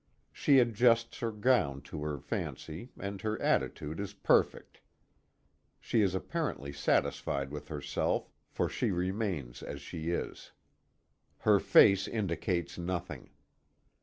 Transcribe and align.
She 0.33 0.57
adjusts 0.57 1.19
her 1.19 1.29
gown 1.31 1.83
to 1.83 2.01
her 2.03 2.17
fancy, 2.17 2.89
and 2.99 3.21
her 3.21 3.39
attitude 3.39 3.99
is 3.99 4.15
perfect. 4.15 4.81
She 5.79 6.01
is 6.01 6.15
apparently 6.15 6.73
satisfied 6.73 7.51
with 7.51 7.67
herself, 7.67 8.27
for 8.49 8.67
she 8.67 8.89
remains 8.89 9.61
as 9.61 9.79
she 9.79 10.09
is. 10.09 10.53
Her 11.41 11.59
face 11.59 12.07
indicates 12.07 12.79
nothing. 12.79 13.29